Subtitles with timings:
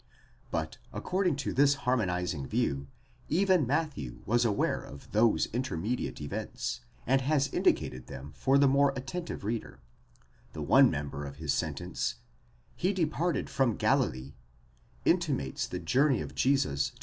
[0.49, 2.75] But, according to this harmonizing view,
[3.29, 8.67] ἡ even Matthew was aware of those intermediate events, and has indicated them for the
[8.67, 9.79] more attentive reader:
[10.53, 12.15] the one member of his sentence,
[12.79, 14.33] ἦς departed JSrom Galilee,
[15.05, 16.99] μετῆρεν ἀπὸ τῆς Τ᾿αλιλαίας, intimates the journey of Jesus to the 7 Paulus, 2, 5.